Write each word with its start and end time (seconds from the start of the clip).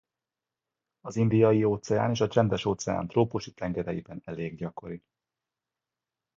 Az 1.01 1.15
Indiai-óceán 1.15 2.09
és 2.11 2.21
a 2.21 2.27
Csendes-óceán 2.27 3.07
trópusi 3.07 3.51
tengereiben 3.53 4.21
elég 4.25 4.55
gyakori. 4.55 5.03